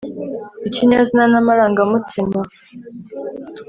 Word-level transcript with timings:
ikinyazina 0.67 1.23
n’amarangamutima 1.31 2.39